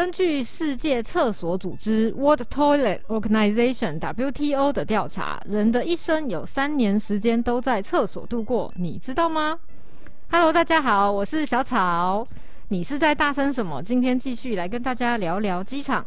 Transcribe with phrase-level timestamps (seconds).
[0.00, 9.58] 根据世界厕所组织 （World Toilet Organization，WTO） 的调查，人的一生有三年时间都在厕所度过，你知道吗
[10.30, 12.26] ？Hello，大家好，我是小草。
[12.68, 13.82] 你是在大声什么？
[13.82, 16.02] 今天继续来跟大家聊聊机场。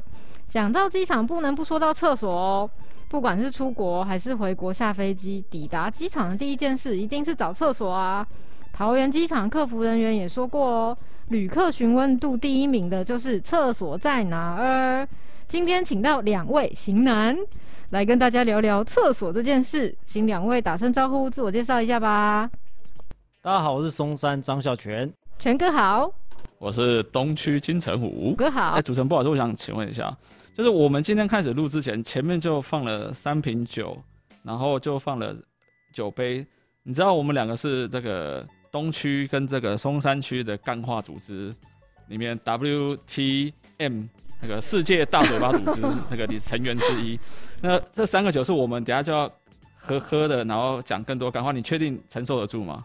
[0.49, 2.67] 讲到机场，不能不说到厕所哦。
[3.09, 8.25] 不管是出国还是回国下飞机，抵达机场的第一件事一定是找厕所啊。
[8.73, 10.97] 桃园机场客服人员也说过哦。
[11.33, 15.07] 旅客询问度第一名的就是厕所在哪儿。
[15.47, 17.35] 今天请到两位型男
[17.89, 22.47] 来跟大家聊聊厕所这件事，请两位打声招呼，自我介绍一下吧。
[23.41, 26.07] 大家好，我是松山张孝全，全哥好。
[26.59, 28.73] 我是东区金城武，哥好。
[28.73, 30.15] 哎，主持人不好意思，我想请问一下，
[30.55, 33.97] 就是我们今天开始录之前，前面就放了三瓶酒，
[34.43, 35.35] 然后就放了
[35.91, 36.45] 酒杯，
[36.83, 38.45] 你知道我们两个是这个。
[38.73, 41.53] 东区跟这个松山区的干话组织
[42.07, 44.07] 里面，WTM
[44.41, 47.19] 那个世界大嘴巴组织那个成员之一。
[47.61, 49.31] 那这三个酒是我们等下就要
[49.77, 51.51] 喝喝的，然后讲更多干话。
[51.51, 52.83] 你确定承受得住吗？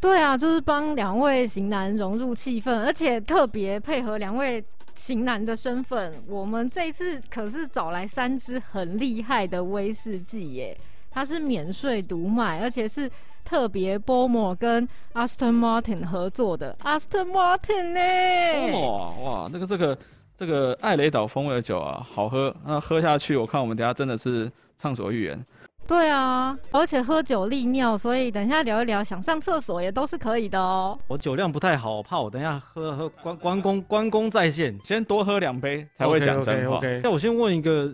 [0.00, 4.62] 对啊，就是帮两位型男融入气氛，而且特别配合两位
[4.96, 6.12] 型男的身份。
[6.26, 10.76] 我们这一次可是找来三支很厉害的威士忌耶，
[11.12, 13.08] 它是免税独卖，而且是。
[13.44, 18.72] 特别波莫跟 Aston Martin 合作的 Aston Martin 呢、欸？
[18.72, 19.96] 哇哇，那个这个
[20.38, 22.54] 这个艾雷岛风味的酒啊，好喝。
[22.64, 25.44] 那喝下去，我看我们等下真的是畅所欲言。
[25.86, 30.98] 对啊，而且喝酒利尿，所以等一下聊一聊，想上厕所也都是可以的哦。
[31.08, 36.78] 我酒量不太好，我怕我等一下喝喝关关公关公在线，先多喝两杯才会讲真话。
[36.80, 37.10] 那、okay, okay, okay.
[37.10, 37.92] 我先问一个。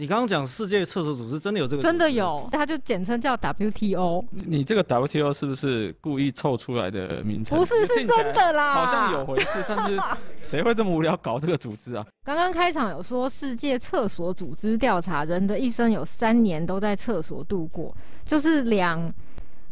[0.00, 1.82] 你刚刚讲世界厕所组织真的有这个？
[1.82, 4.24] 真的有，它就简称叫 WTO。
[4.30, 7.58] 你这个 WTO 是不是故意凑出来的名称？
[7.58, 8.72] 不是，是真的啦。
[8.72, 10.00] 好像有回事， 但是
[10.40, 12.06] 谁会这么无聊搞这个组织啊？
[12.24, 17.94] 刚刚开场有说世界厕所组织调查，人的一生有三年都在厕所度过，
[18.24, 19.12] 就是两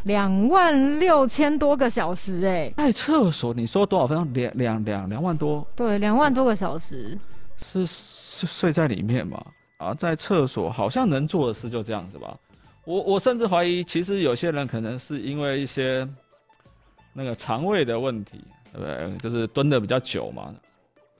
[0.03, 2.75] 两万六千多个小时哎、欸。
[2.77, 4.31] 在厕所，你说多少分钟？
[4.35, 5.67] 两两两两万多？
[5.75, 7.17] 对，两万多个小时。
[7.63, 9.43] 是是睡在里面吗？
[9.79, 12.37] 啊，在厕所好像能做的事就这样子吧。
[12.85, 16.07] 我我甚至怀疑，其实有些人可能是因为一些
[17.13, 19.19] 那个肠胃的问题，对不对？
[19.19, 20.55] 就是蹲的比较久嘛。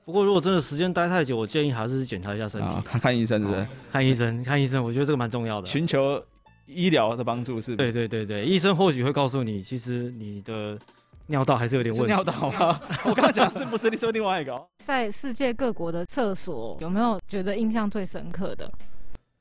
[0.05, 3.67] 不过如果真的时间待太久，我建议还是检查一下身体，啊、看看医生，是不是？
[3.91, 5.67] 看医生，看医生，我觉得这个蛮重要的。
[5.67, 6.23] 寻求
[6.65, 7.75] 医疗的帮助是，是？
[7.75, 10.77] 对对对对，医生或许会告诉你，其实你的。
[11.29, 12.07] 尿道还是有点问题。
[12.07, 12.81] 尿道吗？
[13.05, 13.87] 我刚刚讲的是不是？
[13.89, 14.59] 你说另外一个。
[14.85, 18.69] 在世界各国的厕所，有没有觉得印象最深刻的？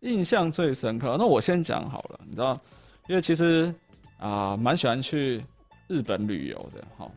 [0.00, 2.20] 印象最深刻，那我先讲好了。
[2.28, 2.60] 你知道，
[3.08, 3.74] 因为其实
[4.18, 5.42] 啊，蛮、呃、喜欢去
[5.86, 6.84] 日本旅游的。
[6.98, 7.10] 好，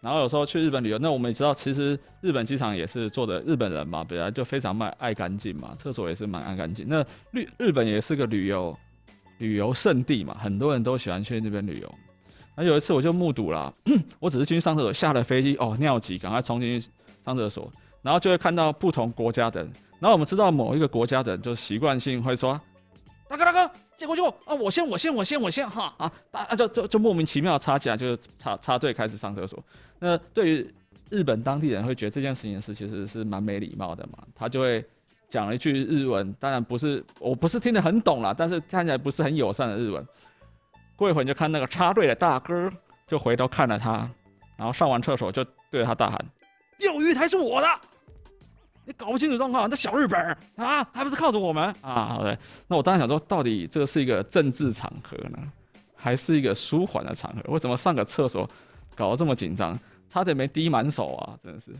[0.00, 6.86] 然后有时候去日本旅游，那我们也知道，其实日本机场也是做的日本人嘛，本来就非常蛮爱干净嘛，厕所也是蛮爱干净。
[6.88, 8.74] 那日日本也是个旅游
[9.38, 11.94] 旅游胜地嘛，很多人都喜欢去那边旅游。
[12.56, 13.72] 那有一次我就目睹了，
[14.20, 16.88] 我只是进去上厕所，下了飞机哦，尿急，赶快冲进去
[17.24, 17.70] 上厕所，
[18.02, 22.60] 然后就会看到不同国家的人，然后我们知道某一个国家的人就习惯性会说，
[23.28, 29.62] 大哥大哥，借过去啊，我先我先我先我先哈啊，啊就就就莫名其妙插起来，就是插插队开始上厕所。
[29.98, 30.74] 那对于
[31.10, 34.84] 日本当地人会觉得这件事情是其实是蛮没礼貌的嘛，他就会
[35.28, 40.06] 讲了一句日文，当然不是我不是听得很懂啦，但是看起来不是很友善的日文。
[40.96, 42.70] 过一会儿你就看那个插队的大哥
[43.06, 44.08] 就回头看了他，
[44.56, 46.24] 然后上完厕所就对着他大喊
[46.78, 47.68] ：“钓鱼台是我的，
[48.84, 50.20] 你搞不清楚状况，那小日本
[50.56, 52.38] 啊，还不是靠着我们啊？”对，
[52.68, 55.38] 那我当时想说，到底这是一个政治场合呢，
[55.96, 57.52] 还是一个舒缓的场合？
[57.52, 58.48] 为什么上个厕所
[58.94, 59.78] 搞得这么紧张，
[60.08, 61.36] 差点没滴满手啊？
[61.42, 61.72] 真的是，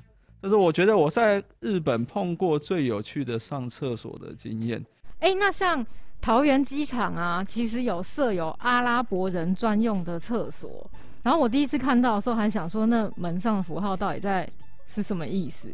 [0.43, 4.85] 就是我觉得我在日本碰过最有趣的上厕所的经验。
[5.21, 5.87] 哎、那像。
[6.25, 10.91] 桃园机场啊，其实有设有阿拉伯人专用的厕所。
[11.23, 14.49] 然后我第一次看到的时候，还想说那门上的符号到底在
[14.87, 15.71] 是什么意思？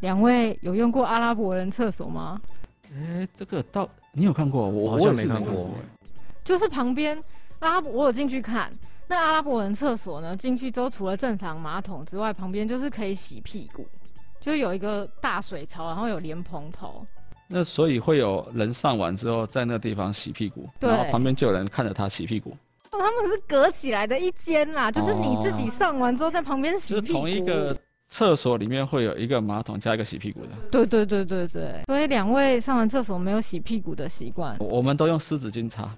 [0.00, 2.38] 两位有用过阿拉伯人厕所吗？
[2.92, 4.68] 哎，这个到你有看过？
[4.68, 5.70] 我好像没看过。
[6.44, 7.16] 就是旁边
[7.60, 8.70] 阿拉伯，我有进去看。
[9.08, 13.86] 那阿拉伯人厕所呢，进去之后除了正常马桶之外，旁边就是可以洗屁股，
[14.40, 17.02] 就有一个大水槽，然后有莲蓬头。
[17.52, 22.56] 那所以会有人上完之后在那个地方洗屁股，然后旁边就有人看着他洗屁股。
[22.92, 27.06] 哦，他们是隔起来的一间啦，就是你自己上完之后在旁边洗屁股。
[27.06, 27.76] 是同一个
[28.08, 30.48] 厕所里面会有一个马桶加一个洗屁股的。
[30.70, 31.82] 对对对对对。
[31.86, 34.56] 所以两位上完厕所没有洗屁股的习惯？
[34.60, 35.88] 我们都用湿纸巾擦。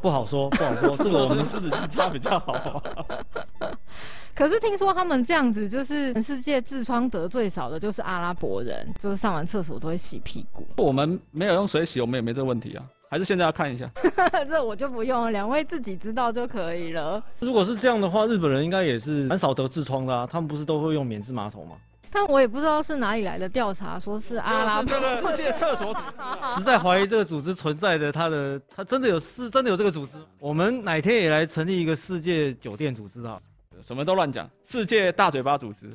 [0.00, 2.82] 不好说，不好说，这个我们湿纸巾擦比较好。
[4.40, 10.66] 可是听说他们这样子，就是全世界痔疮得最少的就是阿拉伯人，就是上完厕所都会洗屁股。
[10.78, 12.82] 我们没有用水洗，我们也没这个问题啊。
[13.10, 13.86] 还是现在要看一下，
[14.48, 17.22] 这我就不用了，两位自己知道就可以了。
[17.40, 21.76] 如果是这样的话，日本人应该也是蛮少得痔疮的啊，他们不是都会用免治马桶吗？
[22.10, 30.12] 但我也不知道是哪里来的调查，说是阿拉伯世界厕所组织，实在怀疑这个组织存在的，他的他真的有是真的有这个组织。
[30.38, 33.38] 我们哪天也来成立一个世界酒店组织啊？
[33.82, 35.90] 什么都乱讲，世界大嘴巴组织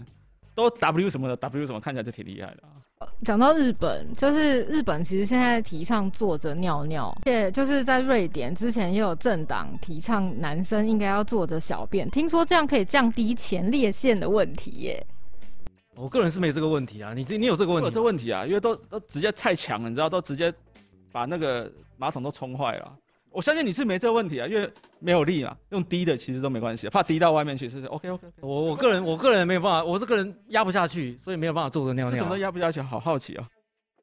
[0.54, 3.08] 都 W 什么的 W 什么，看起来就挺厉害的啊。
[3.24, 15.06] 讲到日本，就是日本其实现在提倡坐着尿尿，而且就是在瑞典之前也有政党提倡男生应该要坐着小便，听说这样可以降低前列腺的问题耶。
[15.98, 17.86] 我个人是没这个问题啊，你这你有这个问题？
[17.86, 20.54] 有这个问题啊，因为都都直接太强了，你知道，都直接
[21.12, 22.98] 把那个马桶都冲坏了。
[23.36, 28.32] 我相信你是没这个问题啊，因为没有力啊，用低的其实都没关系，怕滴到外面去是 OK OK, okay。
[28.40, 32.16] 我我个人我个人没有办法，我这个人压不下去，所以没有办法坐着尿尿。
[32.16, 33.46] 什么都压不下去，好好奇啊、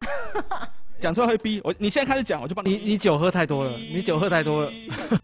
[0.02, 0.69] 喔！
[1.00, 2.76] 讲出来会逼我，你现在开始讲，我就帮你。
[2.76, 4.70] 你你酒喝太多了，你酒喝太多了。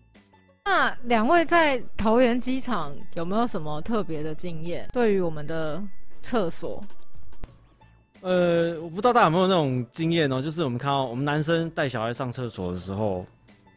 [0.64, 4.88] 那两位在桃园机场有没有什么特别的经验？
[4.90, 5.82] 对于我们的
[6.22, 6.82] 厕所？
[8.22, 13.26] 呃，我不知道大家有没有那种经验哦，就是我们看到我们男生带小孩上厕所的时候。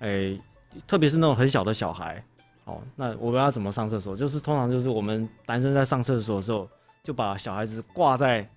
[0.01, 0.42] 哎、欸，
[0.88, 2.24] 特别是那种很小的小孩，
[2.65, 4.18] 哦，那我们要怎么上厕所？
[4.18, 6.68] 就是通常就是我们男生在上厕所的时候，
[7.03, 8.48] 就把小孩子挂在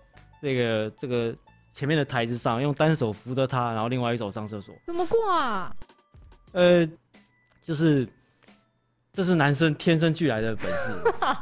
[0.41, 1.37] 这个这个
[1.75, 4.75] 前面的台子上，用单手扶着他，然后另外一手上厕所。
[4.87, 5.75] 怎么挂啊？
[6.53, 6.89] 呃，
[7.63, 8.09] 就是
[9.13, 10.95] 这是男生天生俱来的本事。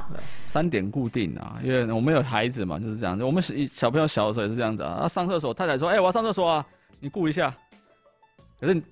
[0.47, 3.23] 三点固定啊，因为我们有孩子嘛，就是这样子。
[3.23, 4.99] 我们小朋友小的时候也是这样子啊。
[5.03, 6.67] 他上厕所，太太说：“哎、欸，我要上厕所啊，
[6.99, 7.55] 你顾一下。”
[8.61, 8.83] 可是。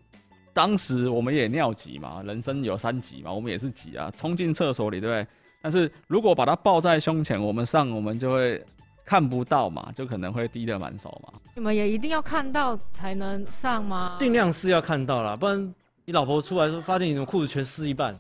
[0.53, 5.27] 当时我们也尿急嘛，人生有三急嘛，我们也是急啊，冲进厕所里，对不对？
[5.63, 8.65] 但是如果把它抱在胸前，我们上我们就会
[9.05, 11.33] 看不到嘛，就可能会滴得满手嘛。
[11.55, 14.17] 你们也一定要看到才能上吗？
[14.19, 15.75] 尽量是要看到啦，不然
[16.05, 18.13] 你老婆出来说发现你的裤子全湿一半，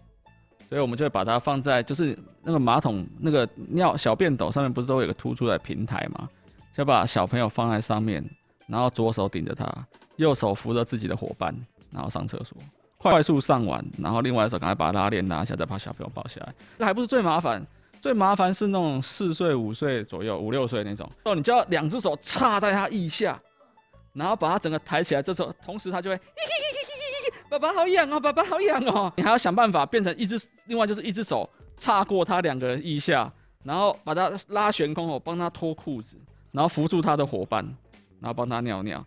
[0.69, 6.29] 所以我们就会把它放在就是那个马桶那个尿小便斗上面，不是都有个突出来平台嘛？
[6.73, 8.25] 就把小朋友放在上面，
[8.67, 9.67] 然后左手顶着他，
[10.17, 11.55] 右手扶着自己的伙伴。
[11.93, 12.57] 然后上厕所，
[12.99, 16.55] 快速上完，然后另外一手赶快把拉链拿下，再把小朋友抱下来。
[16.79, 17.65] 这还不是最麻烦，
[18.01, 23.41] 最麻烦是那种四岁、五岁左右、五六岁那种哦，你就要两只手插在他腋下，
[24.13, 25.23] 然后把他整个抬起来。
[25.23, 26.21] 这时候，同时他就会，
[27.49, 29.13] 爸爸好痒哦，爸爸好痒哦。
[29.17, 33.33] 你还要想办法变成一只，另外就是一只手插过他两个人腋下，
[33.65, 36.17] 然后把他拉悬空后，帮他脱裤子，
[36.53, 37.65] 然后扶住他的伙伴，
[38.21, 39.05] 然后帮他尿尿。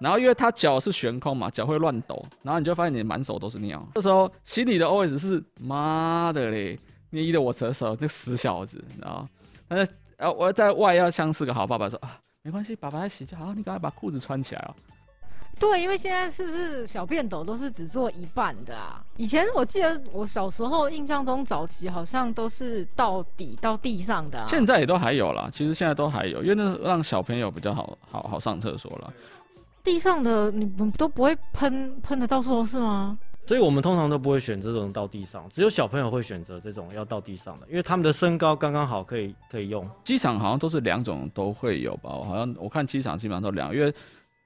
[0.00, 3.86] 然后因为他脚是悬空嘛，脚会乱抖，然后你就发现你满手都是尿。
[3.94, 6.78] 这时候心里的 OS 是妈的嘞，
[7.10, 9.28] 捏的我扯手，这死小子，你知道吗？
[9.68, 14.74] 但是呃我在外要像是个好爸爸说啊，没关系，爸爸在洗就好，你赶快把裤子穿起来哦。
[15.58, 19.04] 对，因为现在是不是小便斗都是只做一半的啊？
[19.18, 24.46] 以前我记得我小时候印象中早期好像都是到底到地上的啊。
[24.48, 29.12] 现在也都还有啦，其实现在都还有，因为那让小朋友比较好好好上厕所了。
[29.82, 33.18] 地上的你们都不会喷喷的到处都是吗？
[33.46, 39.84] 所以我们通常都不会选择这种到地上，只有小朋友会选择这种要到地上的，因为他们的身高刚刚好可以可以用。
[40.04, 42.10] 机场好像都是两种都会有吧？
[42.14, 43.92] 我好像我看机场基本上都两，因为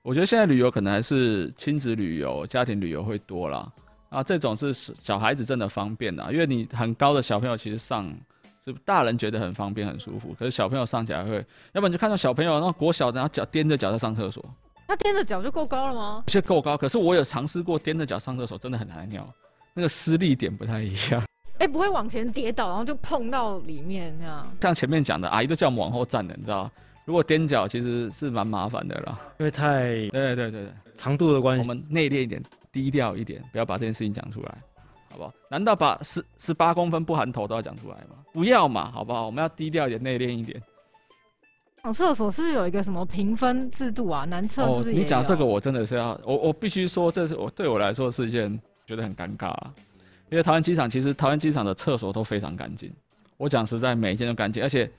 [0.02, 3.70] 我觉得现在旅游可能还是亲子旅游、家庭旅游会多啦。
[4.08, 8.10] 啊，这种是小孩子真的方便啦，因为你很高的小朋友其实上
[8.64, 14.42] 是大人觉得很方便很舒服，可是小朋友上起来会，要不然就看到小朋友那国小然后脚踮着脚在上厕所。
[14.86, 16.24] 那踮着脚就够高了吗？
[16.28, 19.26] 是够高，可是我有尝试过踮着脚上厕所，真的很难尿，
[19.72, 21.22] 那个施力点不太一样。
[21.58, 24.56] 哎、欸，不会往前跌倒，然后就碰到里面那样。
[24.60, 26.70] 像前面讲的，阿姨都叫我们往后站的，你知道？
[27.04, 34.58] 如果踮脚其实是蛮麻烦的啦，因为太对对对对长度的关系，我们内敛一点，低调一点，不要把这件事情讲出来，
[35.10, 35.32] 好不好？
[35.48, 38.16] 难道把十十八公分不含头都要讲出来吗？
[38.32, 39.26] 不要嘛，好不好？
[39.26, 40.60] 我们要低调一点，内敛一点。
[41.84, 44.24] 上厕所是不是有一个什么评分制度啊？
[44.24, 44.88] 男厕是不是？
[44.88, 49.74] 哦，你讲这个我真的是要，我我必须说，这是我对我来说是一件觉得很尴尬啊。
[50.30, 52.90] 因为台湾机场其实台湾机场的厕所都非常干净，
[53.36, 54.90] 我讲实在每一间都干净，而且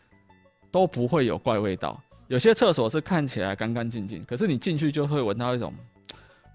[0.70, 2.00] 都不会有怪味道。
[2.28, 5.74] 有些厕所是看起来干干净净，可是你进去就会闻到一种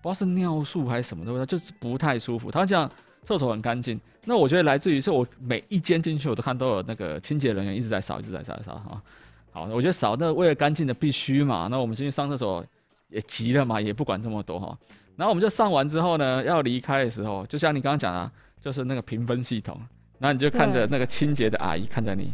[0.00, 2.52] 不知道是尿素还是什么的味道，就是不太舒服。
[2.52, 2.88] 他讲
[3.24, 9.02] 厕所很干净，那我觉得来自于是我每一间进去我都看都有那个清洁人员一直在扫，一直在扫，扫哈。
[9.52, 12.64] 好，我觉得扫那为了干净的必须嘛，那我们进去上厕所
[13.08, 14.78] 也急了嘛，也不管这么多哈。
[15.16, 18.30] 然后我们就上完之后呢，要离开的时候，就像你刚刚讲的，
[18.60, 19.78] 就是那个评分系统，
[20.18, 22.32] 然后你就看着那个清洁的阿姨看着你，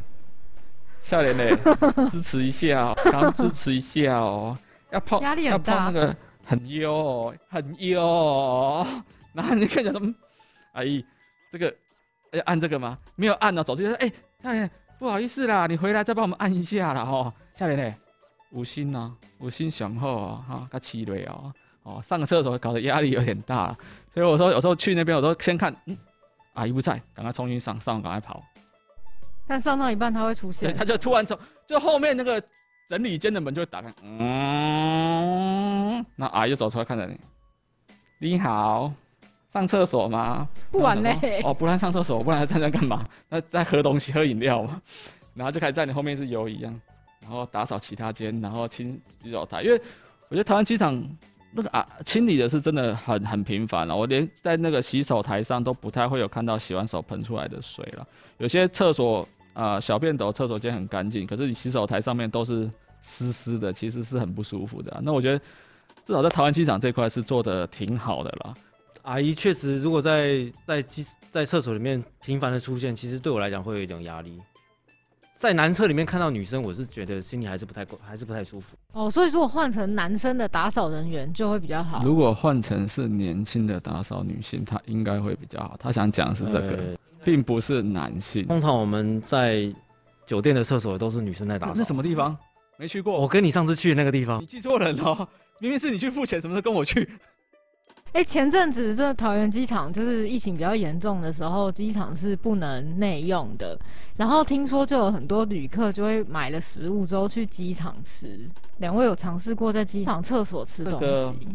[1.02, 1.56] 笑脸嘞，
[2.11, 4.56] 支持一下，刚支持一下哦。
[4.90, 8.87] 要泡压力很大，那个很优哦，很优哦。
[9.32, 10.14] 然后你看讲说，
[10.73, 11.04] 阿姨，
[11.50, 11.75] 这个
[12.32, 12.96] 要按这个吗？
[13.16, 17.33] 没有按呢，走出去说，哎，哎，不好意思啦，你回来再帮我们按一下啦，哈。
[17.55, 17.95] 笑脸嘞，
[18.50, 23.76] 五星啊，五星雄厚啊，哈，他七类哦，哦，上个厕所搞得压力有点大，
[24.12, 25.97] 所以我说有时候去那边，我都先看，嗯，
[26.55, 28.43] 阿姨不在，赶快重新上，上赶快跑。
[29.47, 32.43] 但上到一半他会出现，他就突然从就后面那个
[32.88, 37.19] 整理间的门就会打开，嗯，那阿姨就走出来看着你，
[38.19, 38.93] 你好，
[39.56, 40.46] 上厕所吗？
[40.70, 43.02] 不玩嘞，哦，不然上厕所，不然还站在干嘛？
[43.30, 44.82] 那在喝东西，喝饮料嘛，
[45.32, 46.80] 然后就开始在你后面是游一样，
[47.22, 49.80] 然后打扫其他间，然后清洗手台，因为
[50.28, 51.02] 我觉得台湾机场
[51.52, 58.06] 那个啊清理的是真的很很频繁了，我连在那个洗手台上都不太会有看到洗完手喷出来的水了，
[58.38, 59.26] 有些厕所。
[59.58, 62.70] 啊、呃，小便斗、厕所间很干净，可是你洗手台上面都是
[63.00, 65.00] 湿湿的，其实是很不舒服的、啊。
[65.02, 65.38] 那我觉得
[66.04, 68.52] 至少在台湾机场这块是做的挺好的啦。
[69.06, 74.36] 阿姨确实，如果在在机在厕所里面频繁的出现，其实对我来讲会有一种压力。
[75.32, 78.76] 在男厕里面看到女生，我是觉得心里还是不太够，还是不太舒服。
[78.92, 82.02] 哦，所以如果换成男生的打扫人员就会比较好。
[82.04, 85.76] 如果换成是年轻的打扫女性，她应该会比较好。
[85.78, 86.76] 她想讲的是这个。
[86.76, 88.46] 欸并不是男性。
[88.46, 89.68] 通常我们在
[90.28, 91.72] 酒店的厕所都是女生在打扫。
[91.76, 92.38] 那什么地方？
[92.76, 93.20] 没去过。
[93.20, 94.40] 我跟你上次去的那个地方。
[94.40, 97.08] 你记错人了，明明是你去付钱，什么时候跟我去？
[98.12, 103.78] 哎、前阵子这桃园机场就是疫情比较严重的时候，机场是不能内用的。
[104.16, 108.48] 然后听说就有很多旅客就会买了食物之后去机场吃。
[108.78, 111.48] 两位有尝试过在机场厕所吃东西？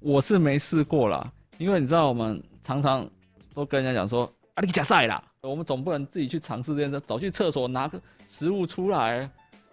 [0.00, 3.08] 我是没试过啦，因为你知道我们常常
[3.54, 4.30] 都跟人家讲说。
[4.54, 5.22] 啊，你假赛啦！
[5.42, 9.30] 我们总不能自己去尝试这件事，走去厕所拿个食物出来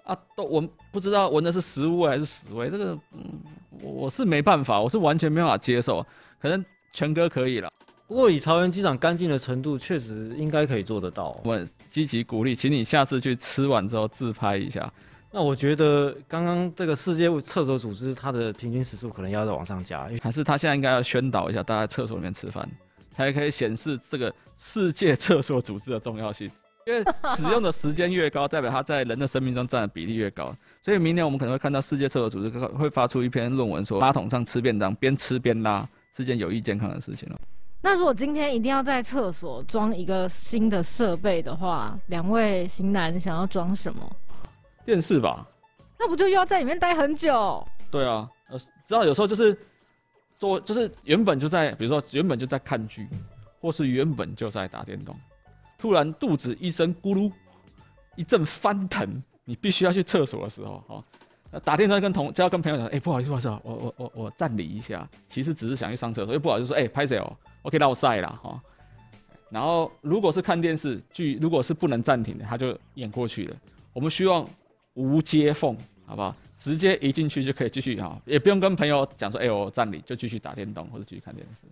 [0.08, 3.42] 啊，都闻不知道闻的是食物还是屎味，这个嗯，
[3.82, 6.06] 我是没办法，我是完全没办法接受。
[6.42, 7.72] 可能全哥可以了，
[8.08, 11.40] 不过以桃园机场干净的程度，确实应该可以做得到。
[11.44, 14.92] 我积极鼓励，请你下次去吃完之后自拍一下。
[15.32, 22.68] 那我觉得刚刚这个世界厕所组织它的平均时速可能要再往上加，还是他现在应该要宣导一下，大家在厕所里面吃饭。
[23.12, 26.50] 才可以显示这个世界厕所组织的重要性，
[26.88, 27.04] 因为
[27.36, 30.56] 使用的时间越高，代表它在人的生命中占的比例越高。
[30.82, 37.38] 所以明年我们可能会看到世界厕所组织会发出一篇论文，说马桶上吃便当边吃边拉是件有益健康的事情了。
[37.82, 44.10] 那如果今天一定要在厕所装一个新的设备的话，两位型男想要装什么？
[44.86, 45.46] 电视吧？
[46.00, 47.68] 那不就又要在里面待很久？
[47.92, 49.58] 对啊，呃，知道有时候就是。
[50.40, 53.08] 做就是原本就在，比如说原本就在看剧，
[53.60, 55.20] 或是原本就在打电动，
[55.78, 57.32] 突然肚子一声咕噜，
[58.16, 68.62] 一阵翻腾，你必须要去厕所的时候，哈，打电话跟同就要跟朋友讲，哎、不好意思，不好意思，我我我我暂离一下，其实只是想去上厕所，又不好意思说，哎、拍谁哦，我可以绕赛啦，哈。
[69.50, 73.56] 然后如果是看电视剧，如果是不能暂停的，他就演过去了。
[73.94, 74.48] 我们希望
[74.94, 75.78] 无接缝。
[76.10, 76.34] 好不好？
[76.56, 81.68] 直接一进去就可以继续哈，也不用跟朋友讲说，哎、我站里就继续打电动或者继续看电视。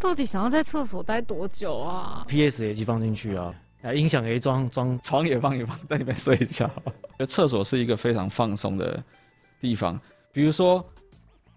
[0.00, 6.68] 到底想要在厕所待多久啊？PS 也机放进去啊，啊，音响也装装，床也放一放，在里面睡一觉。
[7.28, 9.00] 厕所是一个非常放松的
[9.60, 10.00] 地方。
[10.32, 10.82] 比如说，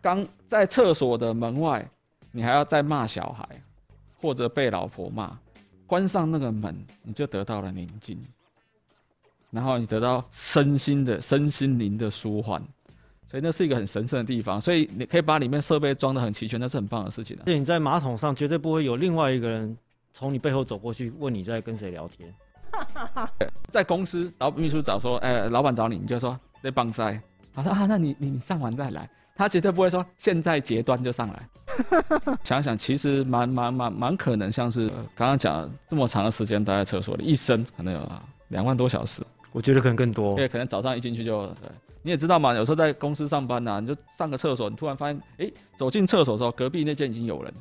[0.01, 1.89] 刚在厕所的门外，
[2.33, 3.47] 你还要再骂小孩，
[4.19, 5.39] 或者被老婆骂，
[5.87, 8.19] 关上那个门，你就得到了宁静。
[9.51, 12.61] 然后你得到身心的身心灵的舒缓，
[13.33, 14.61] 所以那是一个很神圣的地方。
[14.61, 17.41] 所以你可以把里面设备装得很齐全，那是很棒的事情啊。
[17.41, 19.75] 而且你在马桶上绝对不会有另外一个人
[20.13, 22.31] 从你背后走过去问你在跟谁聊天。
[23.73, 27.19] 在公司，然后秘书找说，哎，老板找你，你就说在棒塞。
[27.51, 29.09] 他说啊，那你你你上完再来。
[29.35, 31.49] 他绝对不会说现在截断就上来。
[32.45, 38.11] 想想其实蛮蛮蛮蛮可能像是刚刚讲这么长的时间待在厕所里，一生可能有
[38.49, 39.23] 两万多小时。
[39.51, 41.69] 我觉得可能更多，对，可能早上一进去就，对，
[42.03, 47.53] 你也知道嘛，有时候在公司上班呐、啊，你就上个厕所，你突然发现，哎、欸，走进厕所的时候，隔壁那间已经有人，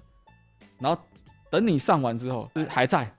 [0.78, 1.00] 然后
[1.48, 3.10] 等你上完之后还在，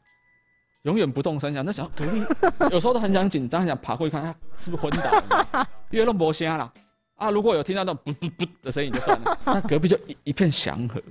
[0.83, 2.21] 永远不动声响，那想隔壁
[2.71, 5.65] 有时候都很想紧张，想爬过去看，是不是昏倒？
[5.89, 6.71] 因为都没声了，
[7.15, 11.01] 啊，如果有听到那种噗噗噗的声音就算了，那隔壁就一一片祥和。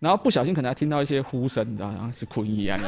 [0.00, 2.10] 然后不小心可能还听到一些呼声，你知道吗？
[2.16, 2.84] 是困意 安逸，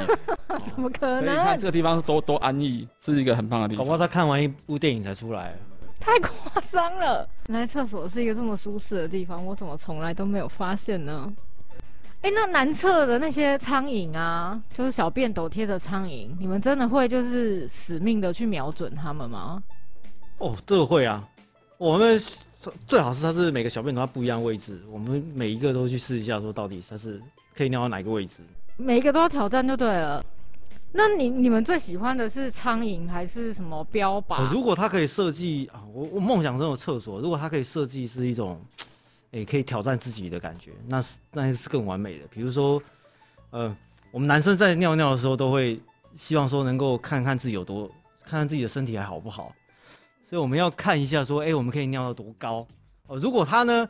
[0.64, 1.24] 怎么可能？
[1.24, 3.84] 所以你看这个地方是多多安逸，是一个很棒的地方。
[3.84, 5.54] 宝宝他看完一部电影才出来，
[6.02, 7.28] 太夸张了！
[7.46, 11.32] 原来厕所是一个这么舒适的地方，我怎么从来都没有发现呢？
[12.22, 19.62] 哎、欸，那男厕的那些苍蝇啊，就是小便斗贴的苍蝇，你们真的会就是死命的去瞄准他们吗？
[20.38, 21.26] 哦，这个会啊，
[21.78, 22.20] 我们
[22.86, 27.22] 最好是它是每个小便斗它不一样位置，我们每一个都去试一下，说到底它是
[27.56, 28.38] 可以尿到哪个位置，
[28.76, 30.24] 每一个都要挑战就对了。
[30.92, 34.48] 那你你们最喜欢的是苍蝇还是什么标靶？
[34.52, 38.60] 如果它可以设计啊，我我梦想中的厕所，如果它可以设计是一种。
[39.34, 42.26] 诶，可以挑战自己的感觉，那是那是更完美的。
[42.28, 42.82] 比如说，
[43.48, 43.74] 呃，
[44.10, 45.80] 我们男生在尿尿的时候都会
[46.14, 47.88] 希望说能够看看自己有多，
[48.26, 49.50] 看看自己的身体还好不好。
[50.22, 52.66] 所以我们要看一下说，诶，我们可以尿到多高？
[53.06, 53.88] 哦，如果他呢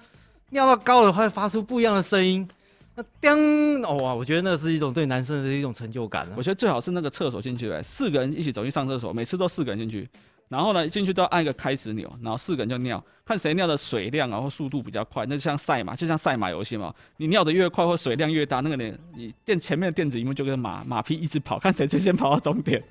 [0.51, 2.49] 尿到高的话，会发出不一样的声音，
[2.95, 6.29] 那叮哦哇，我觉得那是一种对男生的一种成就感。
[6.37, 10.09] 我觉得最好是那个厕所进去，四个人一起走去上厕所，每次都四个人进去。
[10.49, 16.95] 然后呢，进去都要按一个开始钮，然后四个人就尿，看谁尿的水量然后速度比较快，那就像赛马，就像赛马游戏嘛。
[17.17, 22.83] 你尿的越快或水量越大，那个你你电前面的电子萤幕就跟马马匹一直跑，看谁最先跑到终点。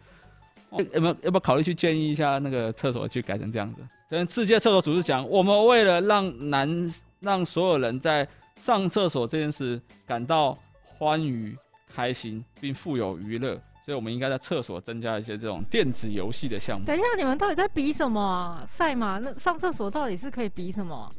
[0.72, 3.82] 要不要要不要考虑去建议一下那个厕所去改成这样子？
[4.10, 8.28] 跟世界厕所组织讲，我们为了让男让所有人在
[8.62, 11.58] 上厕所这件事感到欢愉、
[11.92, 13.60] 开心，并富有娱乐。
[13.84, 16.86] 所以，我们应该在厕所增加一些这种电子游戏的项目。
[16.86, 18.64] 等一下，你们到底在比什么啊？
[18.68, 19.18] 赛马？
[19.18, 21.12] 那上厕所到底是可以比什么？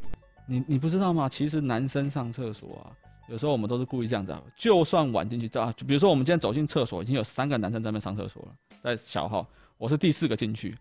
[0.47, 1.29] 你你不知道吗？
[1.29, 2.95] 其实男生上厕所啊，
[3.29, 4.41] 有时候我们都是故意这样子啊。
[4.57, 9.45] 就算晚进去，啊，就比如说我们今天走进厕所，已经有三个男生在那边上厕所了，在小号，
[9.77, 10.73] 我是第四个进去，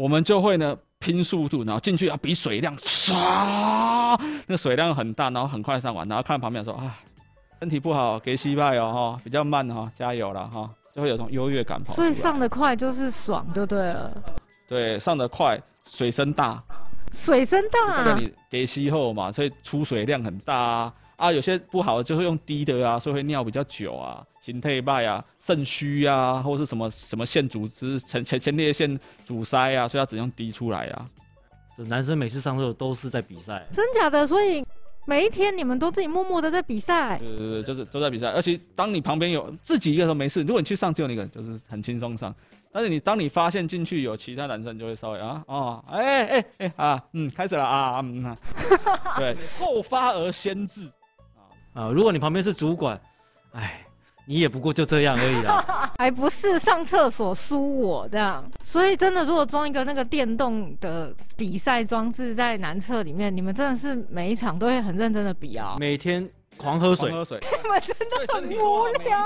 [0.00, 3.12] 我们就会呢拼速度，然后进去要比水量，唰，
[4.46, 6.98] 那个水量很大，然后很快上完，然后看旁边说啊，
[7.60, 10.70] 身体不好，给失败哦，哈，比较慢哈，加油了哈。
[10.94, 14.10] 就会有种优越感跑，所以上得快就是爽就对了。
[14.66, 16.60] 对，上得快，水声大，
[17.12, 20.94] 水声大，代表你给吸后嘛，所以出水量很大啊。
[21.16, 31.06] 啊，有些不好的就会用低的啊，所以会尿比较久啊，形态败啊，肾虚啊，或是什么什么腺组织前前前列腺阻塞啊，所以要只用滴出来啊。
[31.76, 34.26] 男生每次上厕所都是在比赛，真假的？
[34.26, 34.64] 所以。
[35.06, 38.28] 每一天你们都自己默默的在比赛，对对对，就是都在比赛。
[38.28, 42.32] 而且当你旁边有自己一个人没事，如果你去上只有你一个人，就是很轻松上。
[42.70, 48.38] 但是你当你发现进去有其他男生，就会稍微啊哦，哎哎哎啊，嗯，开始了啊，嗯，啊、
[49.18, 50.84] 对， 后发而先至
[51.34, 53.00] 啊啊，如果你旁边是主管，
[53.52, 53.84] 哎。
[54.30, 69.18] 你也不过就这样而已啦， 还不是上厕所输我这样，所以真的，如果装一个那个电动的比赛装置在男厕里面，你们真的是每一场都会很认真的比啊，每天狂喝水，狂喝水， 你们真的很无聊。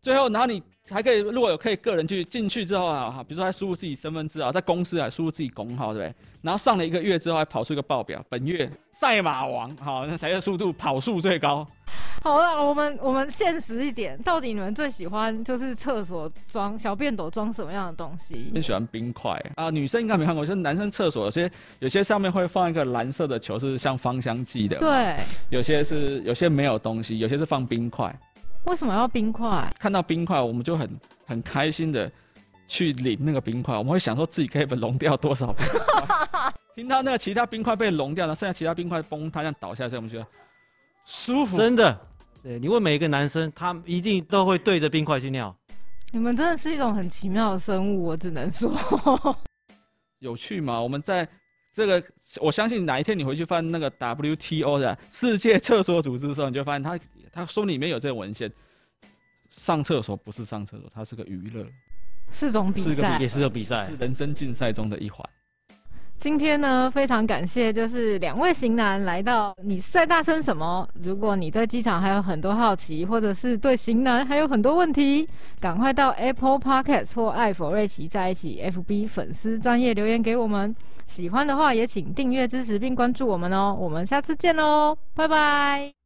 [0.00, 6.14] 最后，然后你还可以，如果有可以个人去进去之后啊，比如说还输入自己身份证啊，在公司啊输入自己工号，对不对？
[6.42, 11.66] 然后上了一个月之后，还跑出一个报表，本月赛马王，好，那谁的速度跑速最高？
[12.22, 18.50] 好了，我们我们现实一点，到底你们最喜欢就是厕所装小便斗装什么样的东西？
[18.52, 24.78] 最喜欢冰块啊，女生应该没看过，就是男生厕所有些有些上面会放一个蓝色的球，是像芳香剂的。
[24.80, 25.16] 对，
[25.48, 28.14] 有些是有些没有东西，有些是放冰块。
[28.64, 29.72] 为什么要冰块？
[29.78, 32.10] 看到冰块，我们就很很开心的
[32.66, 36.52] 去领那个冰块，我们会想说自己可以融掉多少冰块。
[36.74, 40.26] 听到那个其他冰块被融掉了，剩下其他冰块崩塌这样倒下去，我们觉得
[41.06, 41.56] 舒服。
[41.56, 41.98] 真的。
[42.42, 45.54] 对，你问每一个男生，他一定都会对着冰块去尿。
[46.10, 48.70] 你们真的是一种很奇妙的生物，我只能说。
[50.20, 50.80] 有趣吗？
[50.80, 51.26] 我们在
[51.74, 52.02] 这个，
[52.40, 56.98] 我相信哪一天你回去翻那个 WTO 的世界厕所组织的时候，你就发现他
[57.34, 58.50] 他说里面有这个文献，
[59.50, 61.66] 上厕所不是上厕所，它是个娱乐，
[62.30, 65.28] 是种比赛，也是个比赛，是人生竞赛中的一环。
[66.20, 69.54] 今天呢，非常感谢，就是两位型男来到。
[69.62, 70.88] 你是在大声什么？
[71.02, 75.28] 如果你对机场还有很多好奇，或者是对型男还有很多问题，
[75.60, 80.74] 赶快到 Apple Podcast 或艾佛瑞奇在一起 FB 粉丝专业留言给我们。
[81.04, 83.76] 喜欢的话，也请订阅支持并关注我们哦。
[83.78, 86.03] 我们下次见喽，拜拜。